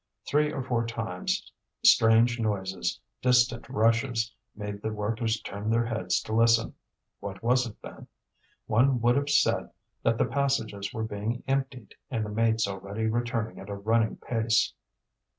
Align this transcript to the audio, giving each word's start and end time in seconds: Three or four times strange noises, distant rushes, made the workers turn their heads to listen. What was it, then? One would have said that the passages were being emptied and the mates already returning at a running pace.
Three 0.27 0.51
or 0.51 0.63
four 0.63 0.87
times 0.87 1.51
strange 1.85 2.39
noises, 2.39 2.99
distant 3.21 3.69
rushes, 3.69 4.33
made 4.55 4.81
the 4.81 4.91
workers 4.91 5.39
turn 5.41 5.69
their 5.69 5.85
heads 5.85 6.19
to 6.23 6.33
listen. 6.33 6.73
What 7.19 7.43
was 7.43 7.67
it, 7.67 7.79
then? 7.83 8.07
One 8.65 8.99
would 9.01 9.15
have 9.15 9.29
said 9.29 9.69
that 10.01 10.17
the 10.17 10.25
passages 10.25 10.91
were 10.91 11.03
being 11.03 11.43
emptied 11.47 11.93
and 12.09 12.25
the 12.25 12.31
mates 12.31 12.67
already 12.67 13.05
returning 13.05 13.59
at 13.59 13.69
a 13.69 13.75
running 13.75 14.15
pace. 14.17 14.73